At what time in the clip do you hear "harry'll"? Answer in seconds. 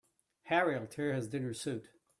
0.45-0.87